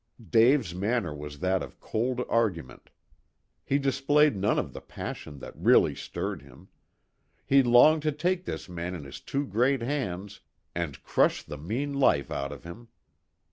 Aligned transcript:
Dave's 0.31 0.73
manner 0.73 1.13
was 1.13 1.37
that 1.41 1.61
of 1.61 1.79
cold 1.79 2.21
argument. 2.27 2.89
He 3.63 3.77
displayed 3.77 4.35
none 4.35 4.57
of 4.57 4.73
the 4.73 4.81
passion 4.81 5.37
that 5.41 5.55
really 5.55 5.93
stirred 5.93 6.41
him. 6.41 6.69
He 7.45 7.61
longed 7.61 8.01
to 8.01 8.11
take 8.11 8.45
this 8.45 8.67
man 8.67 8.95
in 8.95 9.03
his 9.03 9.19
two 9.19 9.45
great 9.45 9.83
hands, 9.83 10.39
and 10.73 11.03
crush 11.03 11.43
the 11.43 11.59
mean 11.59 11.93
life 11.93 12.31
out 12.31 12.51
of 12.51 12.63
him. 12.63 12.87